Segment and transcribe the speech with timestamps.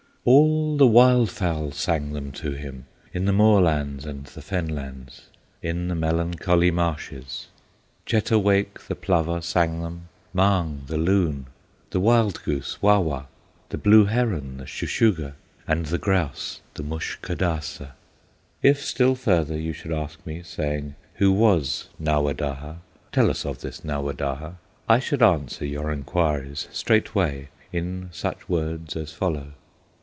[0.23, 5.29] "All the wild fowl sang them to him, In the moorlands and the fen lands,
[5.63, 7.47] In the melancholy marshes;
[8.05, 11.47] Chetowaik, the plover, sang them, Mahng, the loon,
[11.89, 13.29] the wild goose, Wawa,
[13.69, 15.31] The blue heron, the Shuh shuh gah,
[15.67, 17.93] And the grouse, the Mushkodasa!"
[18.61, 22.75] If still further you should ask me, Saying, "Who was Nawadaha?
[23.11, 24.57] Tell us of this Nawadaha,"
[24.87, 29.53] I should answer your inquiries Straightway in such words as follow.